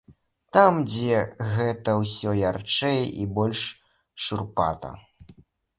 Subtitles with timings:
[0.55, 1.19] Там, дзе
[1.57, 3.61] гэта ўсё ярчэй і больш
[4.27, 4.89] шурпата.